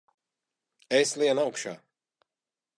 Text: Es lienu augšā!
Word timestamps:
Es 1.01 1.13
lienu 1.23 1.45
augšā! 1.45 1.77